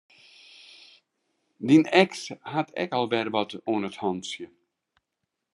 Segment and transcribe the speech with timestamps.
[1.67, 2.21] Dyn eks
[2.53, 4.47] hat ek al wer wat oan 't hantsje.